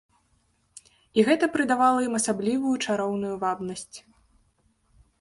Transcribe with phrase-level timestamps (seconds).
[1.19, 3.97] І гэта прыдавала ім асаблівую чароўную вабнасць.